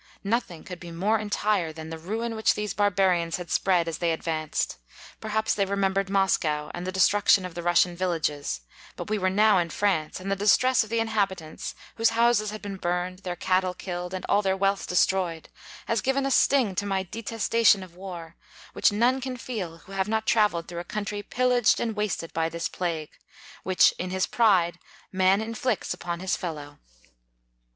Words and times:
Nothing 0.23 0.63
could 0.63 0.79
be 0.79 0.89
more 0.89 1.19
entire 1.19 1.71
than 1.71 1.91
the 1.91 1.97
ruin 1.99 2.33
which 2.35 2.55
these 2.55 2.73
barbarians 2.73 3.37
had 3.37 3.51
spread 3.51 3.87
as 3.87 3.99
they 3.99 4.11
advanced; 4.11 4.77
perhaps 5.19 5.53
they 5.53 5.63
remembered 5.63 6.09
Moscow 6.09 6.71
and 6.73 6.87
the 6.87 6.91
destruction 6.91 7.45
of 7.45 7.53
the 7.53 7.61
Russian 7.61 7.95
villages; 7.95 8.61
but 8.95 9.11
we 9.11 9.19
were 9.19 9.29
now 9.29 9.59
in 9.59 9.69
France, 9.69 10.19
and 10.19 10.31
the 10.31 10.35
distress 10.35 10.83
of 10.83 10.89
the 10.89 10.97
inhabi 10.97 11.35
tants, 11.35 11.75
whose 11.97 12.09
houses 12.17 12.49
had 12.49 12.63
been 12.63 12.77
burned, 12.77 13.19
their 13.19 13.35
cattle 13.35 13.75
killed, 13.75 14.15
and 14.15 14.25
all 14.27 14.41
their 14.41 14.57
wealth 14.57 14.87
destroyed, 14.87 15.49
has 15.85 16.01
given 16.01 16.25
a 16.25 16.31
sting 16.31 16.73
to 16.73 16.85
my 16.87 17.03
detestation 17.03 17.83
of 17.83 17.95
war, 17.95 18.35
which 18.73 18.91
none 18.91 19.21
can 19.21 19.37
feel 19.37 19.77
who 19.85 19.91
have 19.91 20.07
not 20.07 20.25
travelled 20.25 20.67
through 20.67 20.79
a 20.79 20.83
coun 20.83 21.05
try 21.05 21.21
pillaged 21.21 21.79
and 21.79 21.95
wasted 21.95 22.33
by 22.33 22.49
this 22.49 22.67
plague, 22.67 23.11
which, 23.61 23.91
in 23.99 24.09
his 24.09 24.25
pride, 24.25 24.79
man 25.11 25.41
inflicts 25.41 25.93
upon 25.93 26.21
his 26.21 26.35
fellow. 26.35 26.79